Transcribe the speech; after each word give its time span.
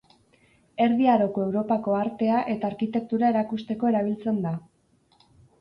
Erdi 0.85 1.09
Aroko 1.15 1.43
Europako 1.49 1.93
artea 1.99 2.39
eta 2.55 2.71
arkitektura 2.73 3.29
erakusteko 3.35 3.93
erabiltzen 3.93 4.45
da. 4.49 4.57